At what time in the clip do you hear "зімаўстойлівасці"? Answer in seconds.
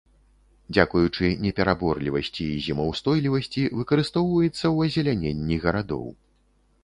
2.67-3.67